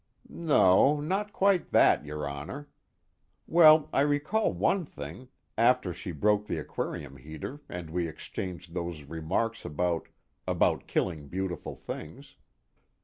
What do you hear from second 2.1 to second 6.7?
Honor. Well, I recall one thing, after she broke the